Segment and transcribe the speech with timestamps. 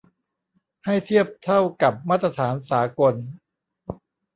[0.85, 3.15] ให้เทียบเท่ากับมาตรฐานสากล